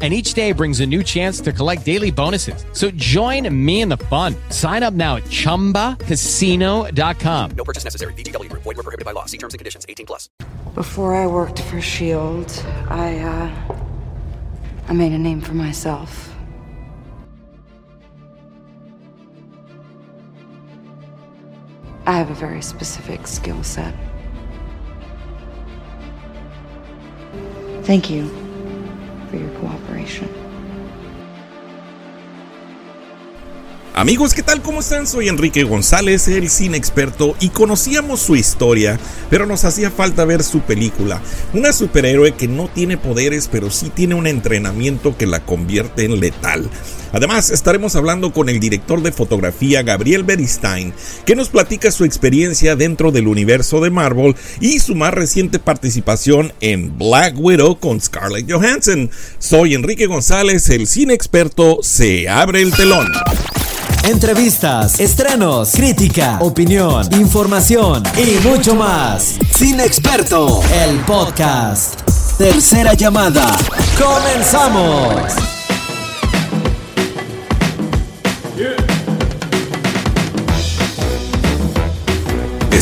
[0.00, 2.64] and each day brings a new chance to collect daily bonuses.
[2.72, 4.36] So join me in the fun.
[4.50, 7.50] Sign up now at ChumbaCasino.com.
[7.50, 8.14] No purchase necessary.
[8.14, 8.48] VGW.
[8.52, 9.24] Void were prohibited by law.
[9.24, 9.84] See terms and conditions.
[9.88, 10.28] 18 plus.
[10.76, 13.50] Before I worked for S.H.I.E.L.D., I, uh,
[14.86, 16.32] I made a name for myself.
[22.06, 23.92] I have a very specific skill set.
[27.82, 28.37] Thank you
[33.98, 34.62] Amigos, ¿qué tal?
[34.62, 35.08] ¿Cómo están?
[35.08, 38.96] Soy Enrique González, el cine experto, y conocíamos su historia,
[39.28, 41.20] pero nos hacía falta ver su película.
[41.52, 46.20] Una superhéroe que no tiene poderes, pero sí tiene un entrenamiento que la convierte en
[46.20, 46.70] letal.
[47.12, 50.92] Además, estaremos hablando con el director de fotografía Gabriel Beristain,
[51.24, 56.52] que nos platica su experiencia dentro del universo de Marvel y su más reciente participación
[56.60, 59.10] en Black Widow con Scarlett Johansson.
[59.38, 63.06] Soy Enrique González, el cine experto, se abre el telón.
[64.04, 69.38] Entrevistas, estrenos, crítica, opinión, información y mucho más.
[69.54, 72.00] Cine Experto, el podcast.
[72.38, 73.54] Tercera llamada.
[73.98, 75.57] ¡Comenzamos!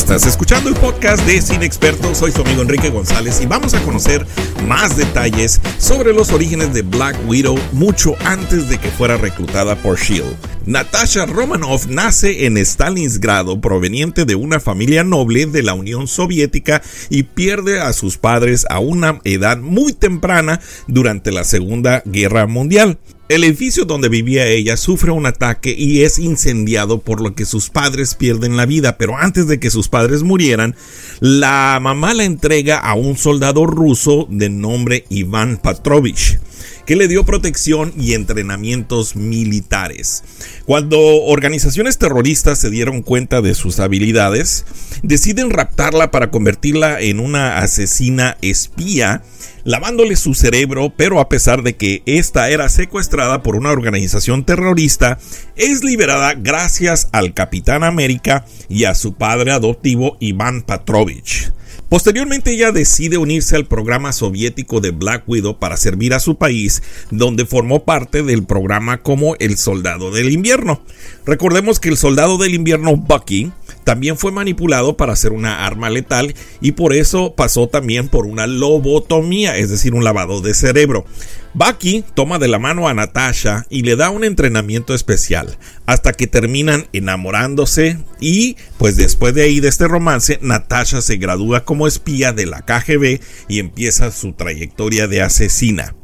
[0.07, 3.83] Estás escuchando el podcast de Cine Experto, soy su amigo Enrique González y vamos a
[3.83, 4.25] conocer
[4.65, 9.99] más detalles sobre los orígenes de Black Widow mucho antes de que fuera reclutada por
[9.99, 10.33] Shield.
[10.65, 17.23] Natasha Romanoff nace en Stalingrado proveniente de una familia noble de la Unión Soviética y
[17.23, 22.97] pierde a sus padres a una edad muy temprana durante la Segunda Guerra Mundial.
[23.29, 27.69] El edificio donde vivía ella sufre un ataque y es incendiado por lo que sus
[27.69, 30.75] padres pierden la vida, pero antes de que sus padres murieran,
[31.19, 36.39] la mamá la entrega a un soldado ruso de nombre Iván Petrovich
[36.85, 40.23] que le dio protección y entrenamientos militares.
[40.65, 44.65] Cuando organizaciones terroristas se dieron cuenta de sus habilidades,
[45.03, 49.21] deciden raptarla para convertirla en una asesina espía
[49.67, 55.19] lavándole su cerebro, pero a pesar de que esta era secuestrada por una organización terrorista,
[55.57, 61.51] es liberada gracias al Capitán América y a su padre adoptivo Iván Petrovich.
[61.89, 66.81] Posteriormente ella decide unirse al programa soviético de Black Widow para servir a su país,
[67.11, 70.81] donde formó parte del programa como el Soldado del Invierno.
[71.25, 73.51] Recordemos que el Soldado del Invierno Bucky
[73.83, 78.47] también fue manipulado para hacer una arma letal y por eso pasó también por una
[78.47, 81.05] lobotomía, es decir, un lavado de cerebro.
[81.53, 86.27] Bucky toma de la mano a Natasha y le da un entrenamiento especial, hasta que
[86.27, 92.31] terminan enamorándose y pues después de ahí de este romance, Natasha se gradúa como espía
[92.33, 95.95] de la KGB y empieza su trayectoria de asesina.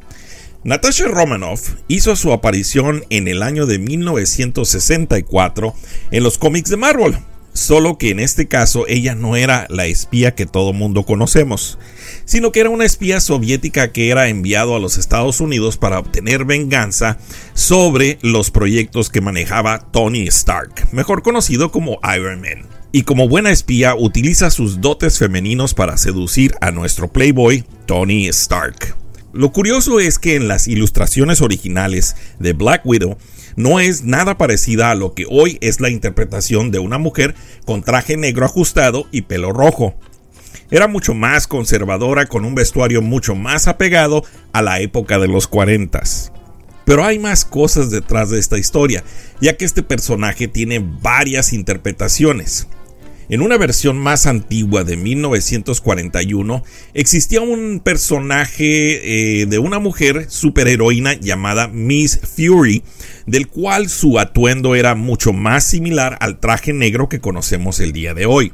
[0.64, 5.76] Natasha Romanoff hizo su aparición en el año de 1964
[6.12, 7.18] en los cómics de Marvel,
[7.54, 11.78] solo que en este caso ella no era la espía que todo mundo conocemos,
[12.26, 16.46] sino que era una espía soviética que era enviado a los Estados Unidos para obtener
[16.46, 17.18] venganza
[17.54, 22.68] sobre los proyectos que manejaba Tony Stark, mejor conocido como Iron Man.
[22.92, 28.96] Y como buena espía utiliza sus dotes femeninos para seducir a nuestro playboy Tony Stark.
[29.34, 33.18] Lo curioso es que en las ilustraciones originales de Black Widow,
[33.56, 37.84] no es nada parecida a lo que hoy es la interpretación de una mujer con
[37.84, 39.96] traje negro ajustado y pelo rojo.
[40.72, 45.48] Era mucho más conservadora con un vestuario mucho más apegado a la época de los
[45.48, 46.02] 40.
[46.86, 49.04] Pero hay más cosas detrás de esta historia,
[49.40, 52.68] ya que este personaje tiene varias interpretaciones.
[53.30, 56.64] En una versión más antigua de 1941
[56.94, 62.84] existía un personaje eh, de una mujer superheroína llamada Miss Fury,
[63.26, 68.14] del cual su atuendo era mucho más similar al traje negro que conocemos el día
[68.14, 68.52] de hoy.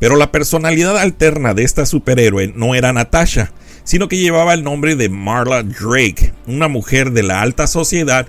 [0.00, 3.52] Pero la personalidad alterna de esta superhéroe no era Natasha,
[3.84, 8.26] sino que llevaba el nombre de Marla Drake, una mujer de la alta sociedad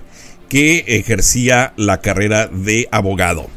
[0.48, 3.48] que ejercía la carrera de abogado.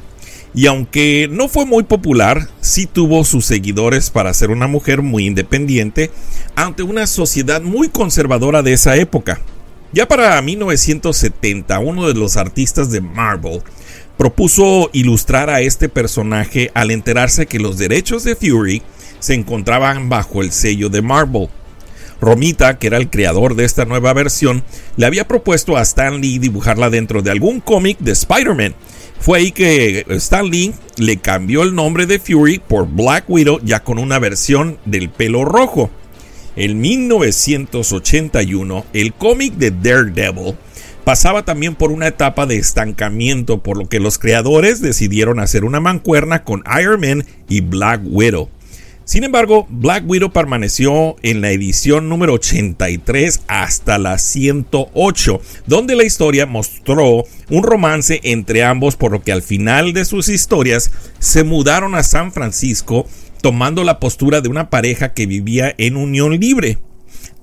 [0.55, 5.25] Y aunque no fue muy popular, sí tuvo sus seguidores para ser una mujer muy
[5.27, 6.11] independiente
[6.55, 9.41] ante una sociedad muy conservadora de esa época.
[9.91, 13.61] Ya para 1970, uno de los artistas de Marvel
[14.17, 18.81] propuso ilustrar a este personaje al enterarse que los derechos de Fury
[19.19, 21.49] se encontraban bajo el sello de Marvel.
[22.21, 24.63] Romita, que era el creador de esta nueva versión,
[24.95, 28.73] le había propuesto a Stan Lee dibujarla dentro de algún cómic de Spider-Man.
[29.19, 33.83] Fue ahí que Stan Lee le cambió el nombre de Fury por Black Widow ya
[33.83, 35.89] con una versión del pelo rojo.
[36.55, 40.55] En 1981, el cómic de Daredevil
[41.03, 45.79] pasaba también por una etapa de estancamiento, por lo que los creadores decidieron hacer una
[45.79, 48.49] mancuerna con Iron Man y Black Widow.
[49.05, 56.03] Sin embargo, Black Widow permaneció en la edición número 83 hasta la 108, donde la
[56.03, 61.43] historia mostró un romance entre ambos, por lo que al final de sus historias se
[61.43, 63.05] mudaron a San Francisco
[63.41, 66.79] tomando la postura de una pareja que vivía en unión libre,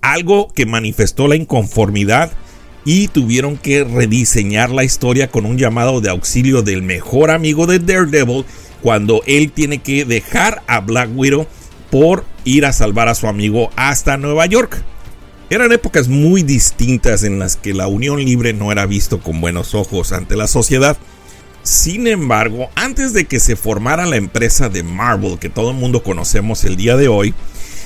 [0.00, 2.32] algo que manifestó la inconformidad
[2.84, 7.78] y tuvieron que rediseñar la historia con un llamado de auxilio del mejor amigo de
[7.78, 8.44] Daredevil
[8.82, 11.46] cuando él tiene que dejar a Black Widow
[11.90, 14.82] por ir a salvar a su amigo hasta Nueva York.
[15.50, 19.74] Eran épocas muy distintas en las que la unión libre no era visto con buenos
[19.74, 20.96] ojos ante la sociedad.
[21.62, 26.02] Sin embargo, antes de que se formara la empresa de Marvel que todo el mundo
[26.02, 27.34] conocemos el día de hoy,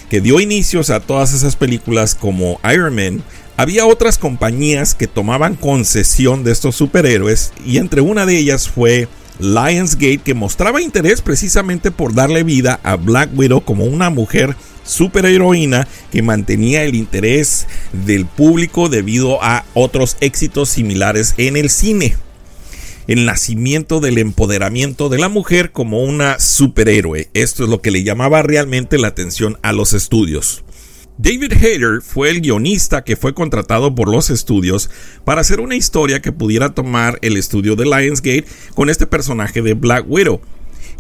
[0.09, 3.23] que dio inicios a todas esas películas como Iron Man,
[3.57, 9.09] había otras compañías que tomaban concesión de estos superhéroes y entre una de ellas fue
[9.39, 15.87] Lionsgate que mostraba interés precisamente por darle vida a Black Widow como una mujer superheroína
[16.11, 22.17] que mantenía el interés del público debido a otros éxitos similares en el cine.
[23.07, 27.29] El nacimiento del empoderamiento de la mujer como una superhéroe.
[27.35, 30.65] Esto es lo que le llamaba realmente la atención a los estudios.
[31.19, 34.91] David Hayter fue el guionista que fue contratado por los estudios
[35.25, 39.73] para hacer una historia que pudiera tomar el estudio de Lionsgate con este personaje de
[39.73, 40.43] Black Widow.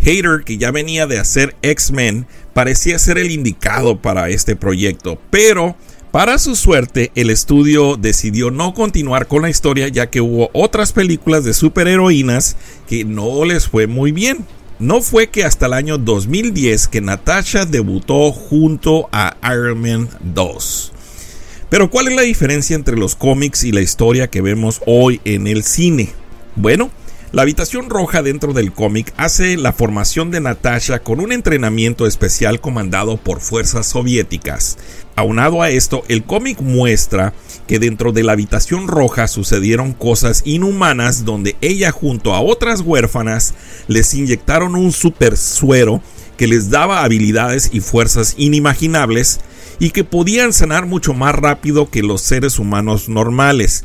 [0.00, 5.76] Hayter, que ya venía de hacer X-Men, parecía ser el indicado para este proyecto, pero
[6.12, 10.92] para su suerte el estudio decidió no continuar con la historia ya que hubo otras
[10.92, 12.56] películas de superheroínas
[12.88, 14.46] que no les fue muy bien.
[14.78, 20.92] No fue que hasta el año 2010 que Natasha debutó junto a Iron Man 2.
[21.70, 25.46] Pero ¿cuál es la diferencia entre los cómics y la historia que vemos hoy en
[25.46, 26.10] el cine?
[26.56, 26.90] Bueno,
[27.36, 32.62] la habitación roja dentro del cómic hace la formación de Natasha con un entrenamiento especial
[32.62, 34.78] comandado por fuerzas soviéticas.
[35.16, 37.34] Aunado a esto, el cómic muestra
[37.66, 43.52] que dentro de la habitación roja sucedieron cosas inhumanas donde ella junto a otras huérfanas
[43.86, 46.00] les inyectaron un super suero
[46.38, 49.40] que les daba habilidades y fuerzas inimaginables
[49.78, 53.84] y que podían sanar mucho más rápido que los seres humanos normales.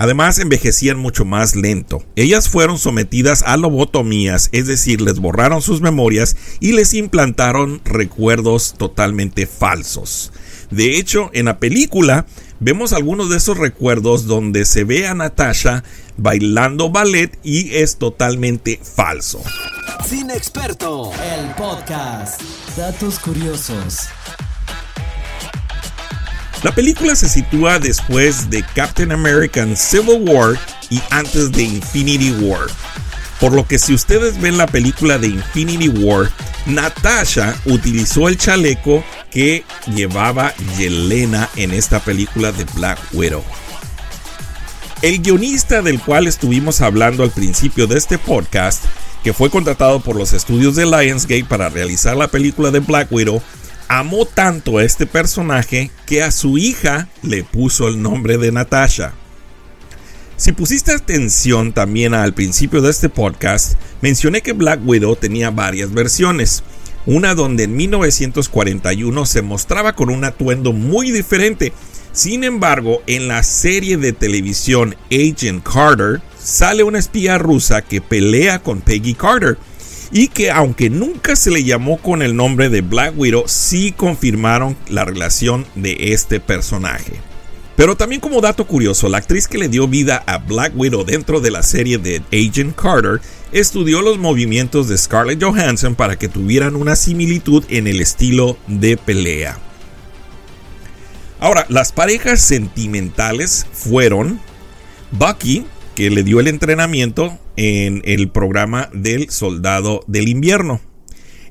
[0.00, 2.02] Además, envejecían mucho más lento.
[2.16, 8.76] Ellas fueron sometidas a lobotomías, es decir, les borraron sus memorias y les implantaron recuerdos
[8.78, 10.32] totalmente falsos.
[10.70, 12.24] De hecho, en la película
[12.60, 15.84] vemos algunos de esos recuerdos donde se ve a Natasha
[16.16, 19.42] bailando ballet y es totalmente falso.
[20.08, 22.40] Sin experto, el podcast.
[22.74, 24.08] Datos curiosos.
[26.62, 30.58] La película se sitúa después de Captain American Civil War
[30.90, 32.66] y antes de Infinity War.
[33.40, 36.30] Por lo que si ustedes ven la película de Infinity War,
[36.66, 39.64] Natasha utilizó el chaleco que
[39.94, 43.42] llevaba Yelena en esta película de Black Widow.
[45.00, 48.84] El guionista del cual estuvimos hablando al principio de este podcast,
[49.24, 53.42] que fue contratado por los estudios de Lionsgate para realizar la película de Black Widow,
[53.90, 59.14] amó tanto a este personaje que a su hija le puso el nombre de Natasha.
[60.36, 65.92] Si pusiste atención también al principio de este podcast, mencioné que Black Widow tenía varias
[65.92, 66.62] versiones.
[67.04, 71.72] Una donde en 1941 se mostraba con un atuendo muy diferente.
[72.12, 78.60] Sin embargo, en la serie de televisión Agent Carter, sale una espía rusa que pelea
[78.62, 79.58] con Peggy Carter
[80.12, 84.76] y que aunque nunca se le llamó con el nombre de Black Widow, sí confirmaron
[84.88, 87.12] la relación de este personaje.
[87.76, 91.40] Pero también como dato curioso, la actriz que le dio vida a Black Widow dentro
[91.40, 96.76] de la serie de Agent Carter estudió los movimientos de Scarlett Johansson para que tuvieran
[96.76, 99.58] una similitud en el estilo de pelea.
[101.38, 104.40] Ahora, las parejas sentimentales fueron
[105.10, 110.80] Bucky, que le dio el entrenamiento en el programa del Soldado del Invierno.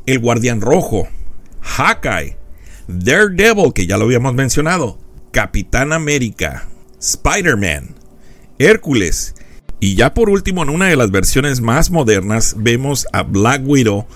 [0.05, 1.07] El Guardián Rojo,
[1.61, 2.37] Hawkeye,
[2.87, 4.97] Daredevil, que ya lo habíamos mencionado,
[5.31, 6.67] Capitán América,
[6.99, 7.95] Spider-Man,
[8.57, 9.35] Hércules,
[9.79, 14.07] y ya por último en una de las versiones más modernas vemos a Black Widow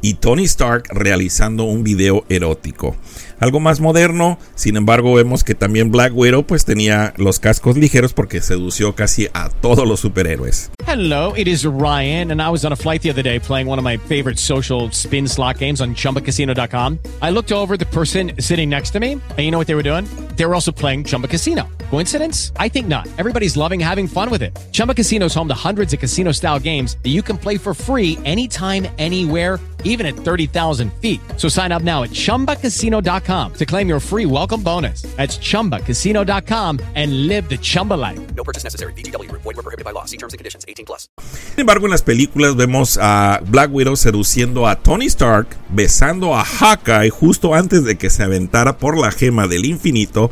[0.00, 2.96] y Tony Stark realizando un video erótico.
[3.42, 8.12] Algo más moderno, sin embargo vemos que también Black Widow pues tenía los cascos ligeros
[8.12, 10.70] porque sedució casi a todos los superhéroes.
[10.86, 13.80] Hello, it is Ryan, and I was on a flight the other day playing one
[13.80, 17.00] of my favorite social spin slot games on chumbacasino.com.
[17.20, 19.82] I looked over the person sitting next to me, and you know what they were
[19.82, 20.04] doing?
[20.36, 21.64] They were also playing Chumba Casino.
[21.90, 22.52] Coincidence?
[22.58, 23.08] I think not.
[23.18, 24.56] Everybody's loving having fun with it.
[24.70, 27.74] Chumba Casino is home to hundreds of casino style games that you can play for
[27.74, 31.20] free anytime, anywhere, even at 30,000 feet.
[31.38, 35.02] So sign up now at chumbacasino.com to claim your free welcome bonus.
[35.16, 38.20] That's chumbacasino.com and live the Chumba life.
[38.34, 38.92] No purchase necessary.
[38.94, 39.42] VGW Group.
[39.42, 40.04] Void were prohibited by law.
[40.06, 40.64] See terms and conditions.
[40.66, 41.08] 18 plus.
[41.54, 46.44] Sin embargo, en las películas vemos a Black Widow seduciendo a Tony Stark, besando a
[46.44, 50.30] Hawkeye justo antes de que se aventara por la gema del infinito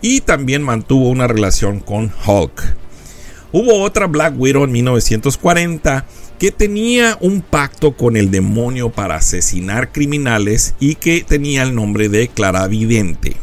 [0.00, 2.76] y también mantuvo una relación con Hulk.
[3.52, 6.04] Hubo otra Black Widow en 1940
[6.38, 12.08] que tenía un pacto con el demonio para asesinar criminales y que tenía el nombre
[12.08, 13.36] de Claravidente.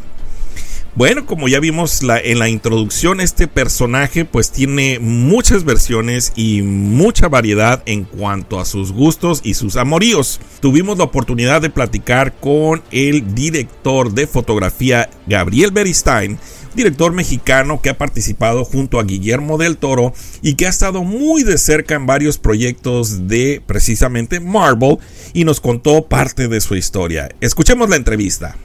[0.96, 7.28] Bueno, como ya vimos en la introducción, este personaje pues tiene muchas versiones y mucha
[7.28, 10.40] variedad en cuanto a sus gustos y sus amoríos.
[10.60, 16.38] Tuvimos la oportunidad de platicar con el director de fotografía Gabriel Beristain,
[16.74, 20.12] director mexicano que ha participado junto a Guillermo del Toro
[20.42, 24.98] y que ha estado muy de cerca en varios proyectos de precisamente Marvel
[25.32, 27.28] y nos contó parte de su historia.
[27.40, 28.56] Escuchemos la entrevista.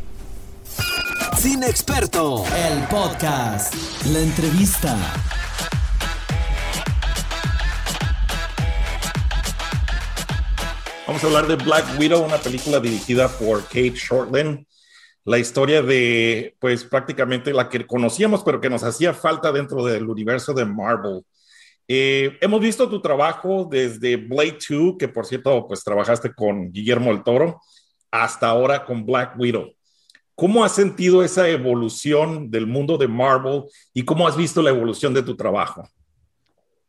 [1.38, 3.74] Cine Experto, el podcast.
[4.12, 4.98] La entrevista.
[11.08, 14.63] Vamos a hablar de Black Widow, una película dirigida por Kate Shortland.
[15.29, 20.09] La historia de, pues prácticamente la que conocíamos, pero que nos hacía falta dentro del
[20.09, 21.21] universo de Marvel.
[21.88, 27.12] Eh, hemos visto tu trabajo desde Blade 2, que por cierto, pues trabajaste con Guillermo
[27.12, 27.62] el Toro,
[28.09, 29.71] hasta ahora con Black Widow.
[30.33, 35.13] ¿Cómo has sentido esa evolución del mundo de Marvel y cómo has visto la evolución
[35.13, 35.88] de tu trabajo?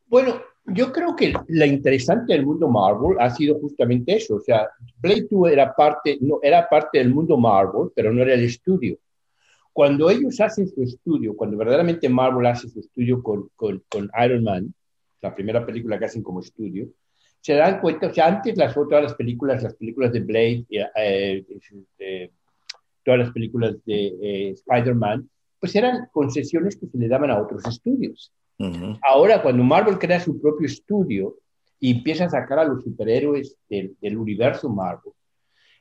[0.06, 4.36] Bueno, yo creo que la interesante del mundo Marvel ha sido justamente eso.
[4.36, 4.68] O sea,
[5.00, 8.98] Blade 2 era parte, no, era parte del mundo Marvel, pero no era el estudio.
[9.72, 14.44] Cuando ellos hacen su estudio, cuando verdaderamente Marvel hace su estudio con, con, con Iron
[14.44, 14.74] Man,
[15.20, 16.88] la primera película que hacen como estudio,
[17.40, 21.44] se dan cuenta, o sea, antes las otras las películas, las películas de Blade, eh,
[21.98, 22.30] eh,
[23.02, 27.64] todas las películas de eh, Spider-Man, pues eran concesiones que se le daban a otros
[27.66, 28.32] estudios.
[28.60, 28.98] Uh -huh.
[29.02, 31.36] Ahora, cuando Marvel crea su propio estudio
[31.78, 35.14] y empieza a sacar a los superhéroes del, del universo Marvel,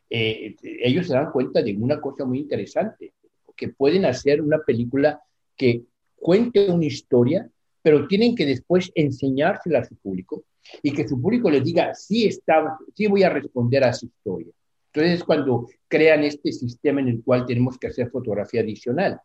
[0.09, 3.13] eh, ellos se dan cuenta de una cosa muy interesante,
[3.55, 5.21] que pueden hacer una película
[5.57, 5.83] que
[6.15, 7.49] cuente una historia,
[7.81, 10.43] pero tienen que después enseñársela a su público
[10.81, 14.51] y que su público les diga, sí, está, sí voy a responder a su historia.
[14.93, 19.19] Entonces es cuando crean este sistema en el cual tenemos que hacer fotografía adicional.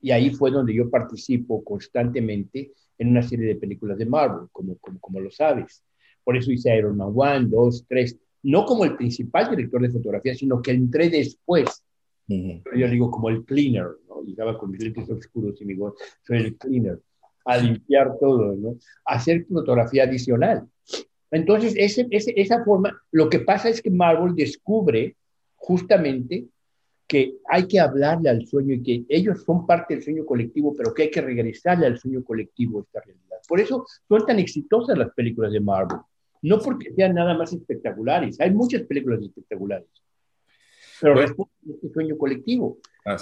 [0.00, 4.76] Y ahí fue donde yo participo constantemente en una serie de películas de Marvel, como,
[4.78, 5.82] como, como lo sabes.
[6.22, 10.34] Por eso hice Iron Man 1, 2, 3, no como el principal director de fotografía,
[10.34, 11.82] sino que entré después.
[12.28, 12.62] Uh -huh.
[12.76, 14.22] Yo digo como el cleaner, ¿no?
[14.22, 17.00] Llegaba con mis lentes oscuros y mi voz, soy el cleaner,
[17.44, 18.76] a limpiar todo, ¿no?
[19.04, 20.66] A hacer fotografía adicional.
[21.30, 25.16] Entonces, ese, ese, esa forma, lo que pasa es que Marvel descubre
[25.56, 26.46] justamente
[27.14, 30.92] que hay que hablarle al sueño y que ellos son parte del sueño colectivo, pero
[30.92, 33.36] que hay que regresarle al sueño colectivo esta realidad.
[33.46, 35.98] Por eso son tan exitosas las películas de Marvel,
[36.42, 39.86] no porque sean nada más espectaculares, hay muchas películas espectaculares,
[41.00, 41.28] pero bueno.
[41.28, 42.78] responden a este sueño colectivo.
[43.04, 43.16] Ah,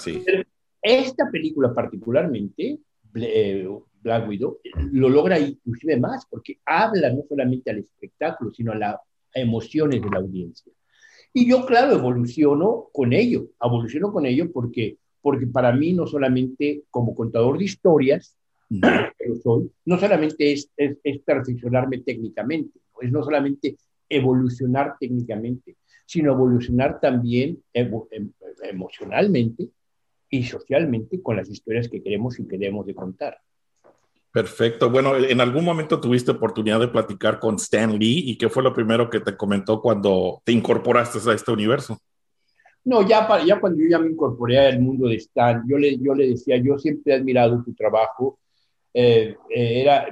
[0.81, 2.79] esta película particularmente,
[3.13, 3.69] eh,
[4.01, 4.57] Black Widow,
[4.91, 8.95] lo logra inclusive más, porque habla no solamente al espectáculo, sino a las
[9.35, 10.73] emociones de la audiencia.
[11.33, 16.83] Y yo, claro, evoluciono con ello, evoluciono con ello porque, porque para mí no solamente
[16.91, 18.37] como contador de historias,
[18.69, 18.81] mm.
[19.43, 26.99] soy, no solamente es, es, es perfeccionarme técnicamente, es no solamente evolucionar técnicamente, sino evolucionar
[26.99, 27.91] también em,
[28.63, 29.69] emocionalmente
[30.29, 33.37] y socialmente con las historias que queremos y queremos de contar.
[34.33, 34.89] Perfecto.
[34.89, 38.73] Bueno, ¿en algún momento tuviste oportunidad de platicar con Stan Lee y qué fue lo
[38.73, 41.99] primero que te comentó cuando te incorporaste a este universo?
[42.83, 45.99] No, ya, para, ya cuando yo ya me incorporé al mundo de Stan, yo le,
[46.27, 48.39] decía, yo siempre he admirado tu trabajo.
[48.91, 50.07] Eh, eh, era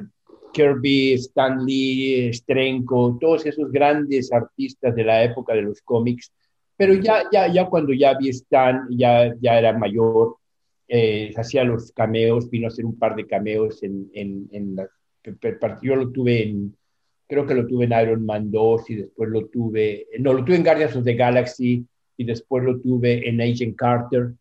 [0.53, 6.31] Kirby, Stan Lee, Strenko, todos esos grandes artistas de la época de los cómics.
[6.77, 10.35] Pero ya, ya, ya cuando ya vi Stan, ya era mayor,
[10.93, 14.89] eh, hacía los cameos, vino a hacer un par de cameos en, en, en la,
[15.81, 16.75] yo lo tuve en
[17.31, 20.57] creo que lo tuve en Iron Man 2 y después lo tuve, no, lo tuve
[20.57, 21.85] en Guardians of the Galaxy
[22.17, 24.33] y después lo tuve en Agent Carter.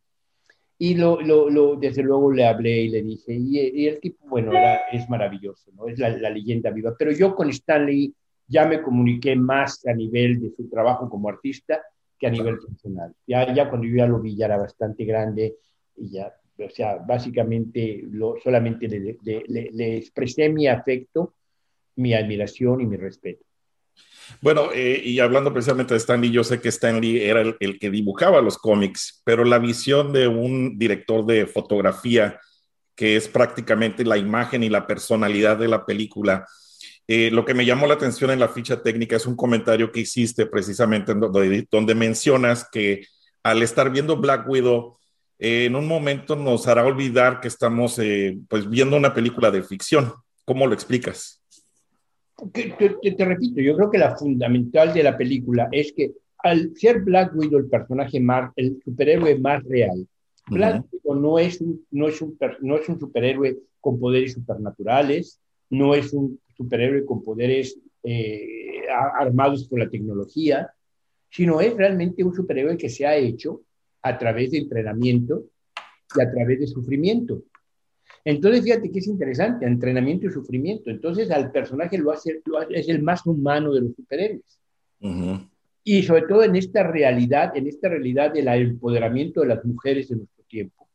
[0.76, 4.50] Y lo, lo, lo, desde luego le hablé y le dije, y, el tipo, bueno,
[4.50, 5.86] era, es maravilloso, ¿no?
[5.86, 6.96] Es la, la, leyenda viva.
[6.98, 8.12] Pero yo con Stanley
[8.48, 11.80] ya me comuniqué más a nivel de su trabajo como artista
[12.18, 13.14] que a nivel personal.
[13.24, 15.54] Ya, ya cuando yo ya lo vi ya era bastante grande
[15.96, 21.34] y ya, o sea, básicamente lo, solamente le, expresé mi afecto,
[21.96, 23.44] mi admiración y mi respeto.
[24.40, 27.90] Bueno, eh, y hablando precisamente de Stanley, yo sé que Stanley era el, el, que
[27.90, 32.38] dibujaba los cómics, pero la visión de un director de fotografía,
[32.94, 36.46] que es prácticamente la imagen y la personalidad de la película,
[37.12, 39.98] eh, lo que me llamó la atención en la ficha técnica es un comentario que
[39.98, 43.04] hiciste precisamente donde, donde mencionas que
[43.42, 44.99] al estar viendo Black Widow,
[45.40, 49.62] eh, en un momento nos hará olvidar que estamos eh, pues viendo una película de
[49.62, 50.12] ficción.
[50.44, 51.42] ¿Cómo lo explicas?
[52.52, 56.76] Te, te, te, repito, yo creo que la fundamental de la película es que al
[56.76, 60.06] ser Black Widow el personaje más, el superhéroe más real,
[60.48, 61.00] Black uh -huh.
[61.04, 65.94] Widow no es, un, no, es un, no es un superhéroe con poderes supernaturales, no
[65.94, 68.82] es un superhéroe con poderes eh,
[69.18, 70.70] armados por la tecnología,
[71.30, 73.62] sino es realmente un superhéroe que se ha hecho
[74.02, 75.44] a través de entrenamiento
[76.16, 77.42] y a través de sufrimiento.
[78.24, 80.90] Entonces, fíjate que es interesante, entrenamiento y sufrimiento.
[80.90, 84.58] Entonces, al personaje lo hace, lo hace es el más humano de los superhéroes.
[85.00, 85.50] Uh -huh.
[85.82, 90.16] Y sobre todo en esta realidad, en esta realidad del empoderamiento de las mujeres de
[90.16, 90.88] nuestro tiempo.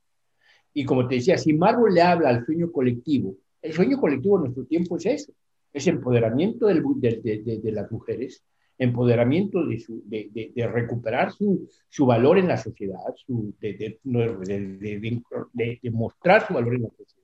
[0.74, 4.44] Y como te decía, si Marvel le habla al sueño colectivo, el sueño colectivo de
[4.44, 5.34] nuestro tiempo es eso,
[5.74, 8.44] es empoderamiento del, de, de, de, de, las mujeres,
[8.78, 14.00] empoderamiento de, su, de recuperar su, su, valor en la sociedad, su, de,
[15.92, 17.16] mostrar su valor en la sociedad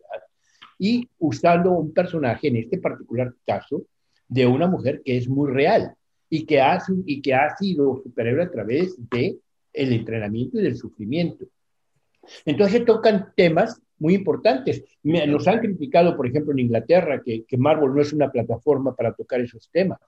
[0.79, 3.83] y usando un personaje, en este particular caso,
[4.27, 5.93] de una mujer que es muy real
[6.29, 9.39] y que ha, y que ha sido superhéroe a través del
[9.73, 11.45] el entrenamiento y del sufrimiento.
[12.45, 14.83] Entonces tocan temas muy importantes.
[15.03, 19.13] Nos han criticado, por ejemplo, en Inglaterra, que, que Marvel no es una plataforma para
[19.13, 19.99] tocar esos temas.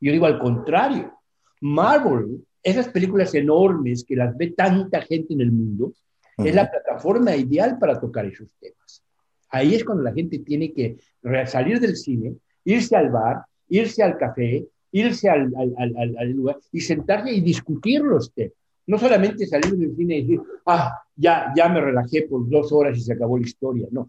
[0.00, 1.12] Yo digo al contrario,
[1.60, 6.48] Marvel, esas películas enormes que las ve tanta gente en el mundo, uh -huh.
[6.48, 9.02] es la plataforma ideal para tocar esos temas.
[9.50, 10.98] Ahí es cuando la gente tiene que
[11.46, 16.58] salir del cine, irse al bar, irse al café, irse al, al, al, al, lugar
[16.72, 18.52] y sentarse y discutir los temas.
[18.86, 22.96] No solamente salir del cine y decir, ah, ya, ya me relajé por dos horas
[22.96, 23.86] y se acabó la historia.
[23.90, 24.08] No,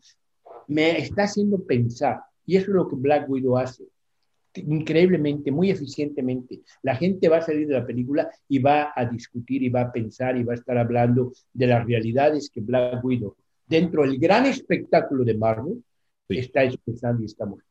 [0.68, 2.22] me está haciendo pensar.
[2.46, 3.84] Y eso es lo que Black Widow hace.
[4.68, 6.62] Increíblemente, muy eficientemente.
[6.84, 9.92] La gente va a salir de la película y va a discutir y va a
[9.92, 13.36] pensar y va a estar hablando de las realidades que Black Widow
[13.70, 15.84] dentro del gran espectáculo de Marvel,
[16.28, 16.40] sí.
[16.40, 17.69] está expresando y está mostrando.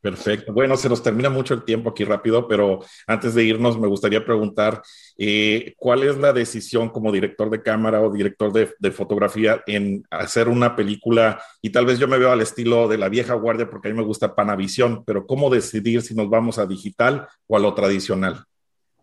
[0.00, 0.54] Perfecto.
[0.54, 4.24] Bueno, se nos termina mucho el tiempo aquí rápido, pero antes de irnos me gustaría
[4.24, 4.80] preguntar
[5.18, 10.48] eh, cuál es la decisión como director de cámara o director de, fotografía en hacer
[10.48, 13.88] una película y tal vez yo me veo al estilo de la vieja guardia porque
[13.88, 17.60] a mí me gusta Panavisión, pero cómo decidir si nos vamos a digital o a
[17.60, 18.44] lo tradicional.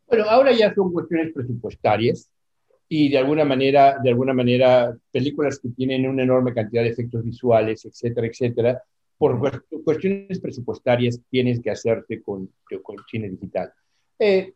[0.08, 2.30] Bueno, ahora ya son cuestiones presupuestarias
[2.90, 7.24] y de alguna manera, de alguna manera, películas que tienen una enorme cantidad de efectos
[7.24, 8.82] visuales, etcétera, etcétera,
[9.18, 12.52] por cuestiones presupuestarias tienes que hacerte con,
[12.84, 13.72] con cine digital.
[14.20, 14.54] Eh,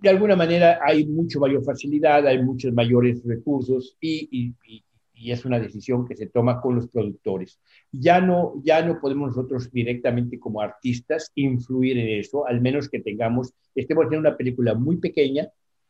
[0.00, 4.54] de alguna manera hay mucho mayor facilidad, hay muchos mayores recursos y,
[5.20, 7.58] es una decisión que se toma con los productores.
[7.90, 13.00] Ya no, ya no podemos nosotros directamente como artistas influir en eso, al menos que
[13.00, 15.48] tengamos, estemos en una película muy pequeña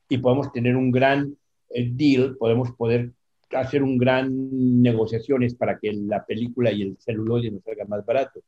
[0.09, 1.37] y podamos tener un gran
[1.69, 3.13] el deal, podemos poder
[3.53, 8.41] hacer un gran negociaciones para que la película y el celuloide nos salga más barato.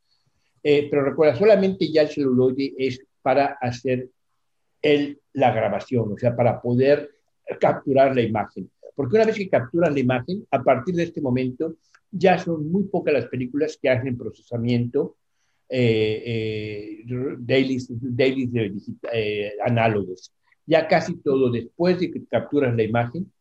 [0.63, 4.09] Eh, pero recuerda, solamente ya el celuloide es para hacer
[4.83, 7.11] el, la grabación, o sea, para poder
[7.59, 8.71] capturar la imagen.
[8.95, 11.77] Porque una vez que capturan la imagen, a partir de este momento,
[12.11, 15.17] ya son muy pocas las películas que hacen procesamiento
[15.69, 17.05] eh, eh,
[17.39, 18.51] dailies, dailies
[19.13, 20.33] eh, análogos
[20.71, 23.33] ya casi todo después de que capturas la imagen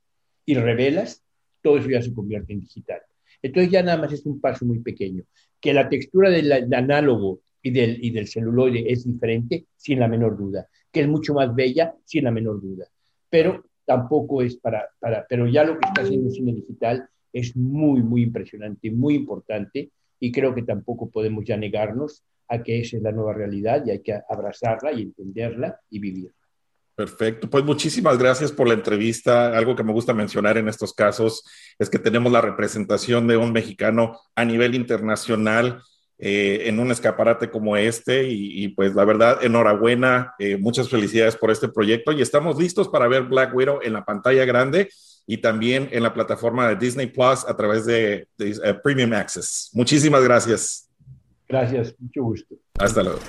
[0.46, 1.24] y revelas,
[1.62, 3.02] todo eso ya se convierte en digital.
[3.42, 5.24] Entonces ya nada más es un paso muy pequeño.
[5.60, 10.38] Que la textura del, análogo y del, y del celuloide es diferente, sin la menor
[10.38, 10.68] duda.
[10.92, 12.88] Que es mucho más bella, sin la menor duda.
[13.30, 17.56] Pero tampoco es para, para pero ya lo que está haciendo el cine digital es
[17.56, 22.98] muy, muy impresionante, muy importante, y creo que tampoco podemos ya negarnos a que esa
[22.98, 26.39] es la nueva realidad y hay que abrazarla y entenderla y vivirla.
[27.00, 29.58] Perfecto, pues muchísimas gracias por la entrevista.
[29.58, 31.46] Algo que me gusta mencionar en estos casos
[31.80, 35.82] es que tenemos la representación de un mexicano a nivel internacional
[36.18, 41.52] eh, en un escaparate como este y, pues la verdad, enhorabuena, eh, muchas felicidades por
[41.52, 44.90] este proyecto y estamos listos para ver Black Widow en la pantalla grande
[45.26, 49.70] y también en la plataforma de Disney Plus a través de, de Premium Access.
[49.72, 50.90] Muchísimas gracias.
[51.48, 52.56] Gracias, mucho gusto.
[52.78, 53.20] Hasta luego.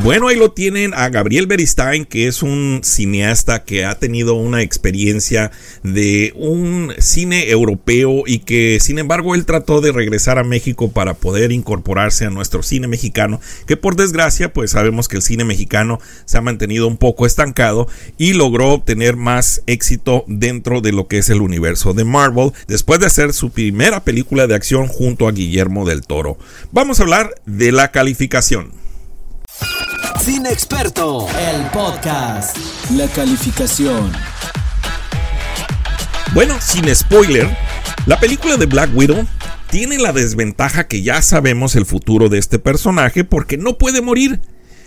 [0.00, 4.62] Bueno, ahí lo tienen a Gabriel Beristain, que es un cineasta que ha tenido una
[4.62, 5.52] experiencia
[5.84, 11.14] de un cine europeo y que sin embargo él trató de regresar a México para
[11.14, 16.00] poder incorporarse a nuestro cine mexicano, que por desgracia pues sabemos que el cine mexicano
[16.24, 17.86] se ha mantenido un poco estancado
[18.18, 22.98] y logró obtener más éxito dentro de lo que es el universo de Marvel después
[22.98, 26.38] de hacer su primera película de acción junto a Guillermo del Toro.
[26.72, 28.81] Vamos a hablar de la calificación.
[30.24, 32.56] Sin Experto, el podcast.
[32.92, 34.12] La calificación.
[36.32, 37.48] Bueno, sin spoiler,
[38.06, 39.26] la película de Black Widow
[39.68, 44.38] tiene la desventaja que ya sabemos el futuro de este personaje porque no puede morir.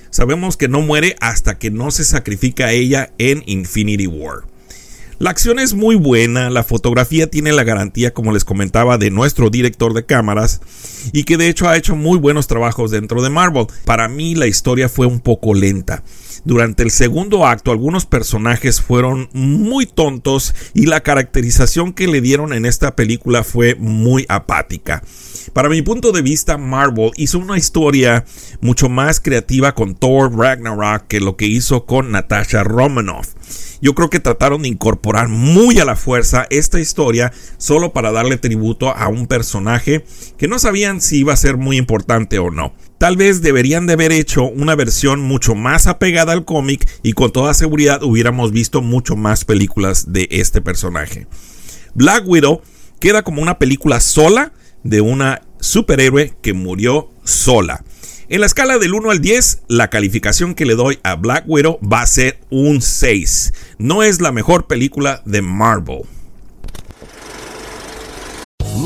[0.10, 4.44] Sabemos que no muere hasta que no se sacrifica a ella en Infinity War.
[5.18, 9.50] La acción es muy buena, la fotografía tiene la garantía, como les comentaba, de nuestro
[9.50, 10.60] director de cámaras
[11.14, 13.68] y que de hecho ha hecho muy buenos trabajos dentro de Marvel.
[13.86, 16.04] Para mí la historia fue un poco lenta.
[16.44, 22.54] Durante el segundo acto algunos personajes fueron muy tontos y la caracterización que le dieron
[22.54, 25.02] en esta película fue muy apática.
[25.54, 28.26] Para mi punto de vista, Marvel hizo una historia
[28.62, 33.30] mucho más creativa con Thor Ragnarok que lo que hizo con Natasha Romanoff.
[33.82, 38.38] Yo creo que trataron de incorporar muy a la fuerza esta historia solo para darle
[38.38, 40.06] tributo a un personaje
[40.38, 42.74] que no sabían si iba a ser muy importante o no.
[42.98, 47.32] Tal vez deberían de haber hecho una versión mucho más apegada al cómic y con
[47.32, 51.28] toda seguridad hubiéramos visto mucho más películas de este personaje.
[51.94, 52.62] Black Widow
[53.00, 54.54] queda como una película sola
[54.84, 57.84] de una superhéroe que murió sola.
[58.28, 61.80] En la escala del 1 al 10, la calificación que le doy a Black Widow
[61.82, 63.54] va a ser un 6.
[63.78, 66.04] No es la mejor película de Marvel.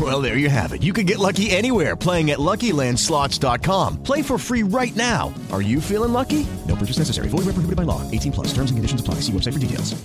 [0.00, 0.82] Well, there you have it.
[0.82, 4.02] You can get lucky anywhere playing at LuckyLandSlots.com.
[4.02, 5.34] Play for free right now.
[5.52, 6.46] Are you feeling lucky?
[6.66, 7.28] No purchase necessary.
[7.28, 8.00] Void where prohibited by law.
[8.10, 8.46] 18 plus.
[8.54, 9.16] Terms and conditions apply.
[9.16, 10.00] See website for details.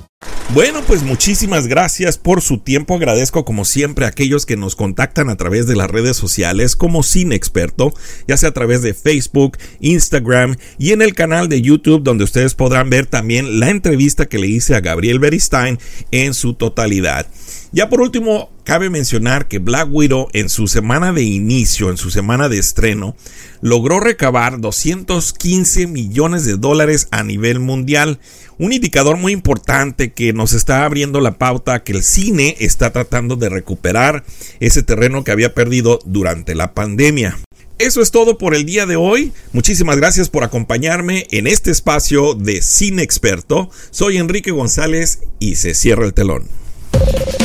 [0.54, 2.96] Bueno, pues muchísimas gracias por su tiempo.
[2.96, 7.02] Agradezco como siempre a aquellos que nos contactan a través de las redes sociales como
[7.02, 7.94] Sin Experto,
[8.28, 12.54] ya sea a través de Facebook, Instagram y en el canal de YouTube donde ustedes
[12.54, 15.80] podrán ver también la entrevista que le hice a Gabriel Beristain
[16.12, 17.26] en su totalidad.
[17.72, 22.10] Ya por último, cabe mencionar que Black Widow en su semana de inicio, en su
[22.10, 23.16] semana de estreno,
[23.62, 28.20] logró recabar 215 millones de dólares a nivel mundial.
[28.58, 33.36] Un indicador muy importante que nos está abriendo la pauta que el cine está tratando
[33.36, 34.24] de recuperar
[34.60, 37.38] ese terreno que había perdido durante la pandemia.
[37.78, 39.34] Eso es todo por el día de hoy.
[39.52, 43.70] Muchísimas gracias por acompañarme en este espacio de Cine Experto.
[43.92, 46.65] Soy Enrique González y se cierra el telón.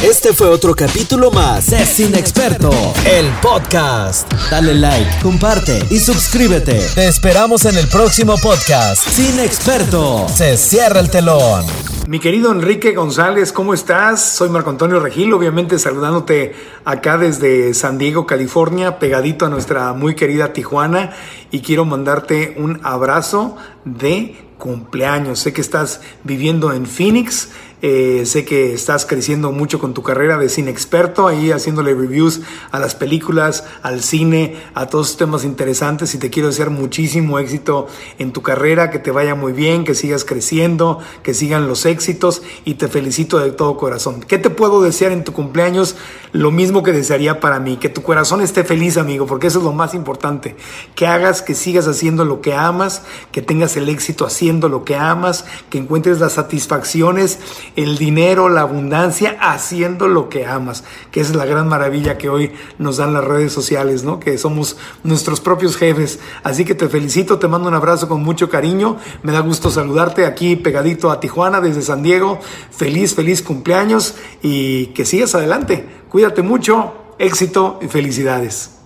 [0.03, 2.71] Este fue otro capítulo más de Sin Experto,
[3.05, 4.33] el podcast.
[4.51, 6.81] Dale like, comparte y suscríbete.
[6.95, 9.07] Te esperamos en el próximo podcast.
[9.07, 11.67] Sin Experto, se cierra el telón.
[12.09, 14.23] Mi querido Enrique González, ¿cómo estás?
[14.23, 16.55] Soy Marco Antonio Regil, obviamente saludándote
[16.87, 21.11] acá desde San Diego, California, pegadito a nuestra muy querida Tijuana
[21.51, 25.41] y quiero mandarte un abrazo de cumpleaños.
[25.41, 27.51] Sé que estás viviendo en Phoenix
[27.83, 32.43] eh, sé que estás creciendo mucho con tu carrera de cine experto, ahí haciéndole reviews
[32.71, 37.39] a las películas, al cine, a todos los temas interesantes y te quiero desear muchísimo
[37.39, 37.87] éxito
[38.19, 42.43] en tu carrera, que te vaya muy bien, que sigas creciendo, que sigan los éxitos
[42.65, 44.21] y te felicito de todo corazón.
[44.21, 45.97] ¿Qué te puedo desear en tu cumpleaños?
[46.33, 49.65] Lo mismo que desearía para mí, que tu corazón esté feliz, amigo, porque eso es
[49.65, 50.55] lo más importante.
[50.95, 54.97] Que hagas, que sigas haciendo lo que amas, que tengas el éxito haciendo lo que
[54.97, 57.39] amas, que encuentres las satisfacciones
[57.77, 62.53] el dinero, la abundancia, haciendo lo que amas, que es la gran maravilla que hoy
[62.79, 64.21] nos dan las redes sociales, ¿no?
[64.21, 66.21] Que somos nuestros propios jefes.
[66.43, 70.27] Así que te felicito, te mando un abrazo con mucho cariño, me da gusto saludarte
[70.27, 72.41] aquí pegadito a Tijuana desde San Diego.
[72.71, 75.87] Feliz, feliz cumpleaños y que sigas adelante.
[76.09, 78.80] Cuídate mucho, éxito y felicidades.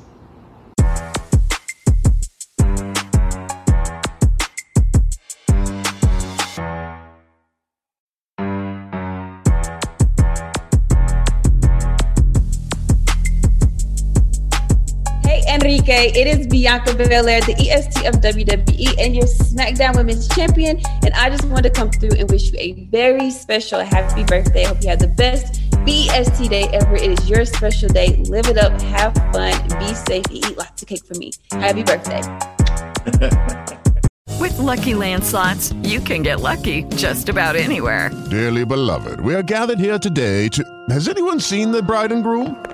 [15.94, 16.20] Enrique.
[16.20, 20.80] It is Bianca Belair, the EST of WWE, and your SmackDown Women's Champion.
[21.04, 24.64] And I just want to come through and wish you a very special happy birthday.
[24.64, 26.96] I hope you have the best BST day ever.
[26.96, 28.16] It is your special day.
[28.24, 31.33] Live it up, have fun, be safe, eat lots of cake for me.
[31.52, 32.22] Happy birthday.
[34.40, 38.11] With Lucky Land slots, you can get lucky just about anywhere.
[38.30, 40.64] Dearly beloved, we are gathered here today to.
[40.90, 42.74] Has anyone seen the bride and groom?